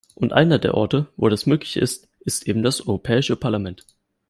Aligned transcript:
Und 0.15 0.33
einer 0.33 0.57
der 0.57 0.73
Orte, 0.73 1.09
wo 1.15 1.29
das 1.29 1.45
möglich 1.45 1.77
ist, 1.77 2.09
ist 2.21 2.47
eben 2.47 2.63
das 2.63 2.81
Europäische 2.87 3.35
Parlament. 3.35 3.85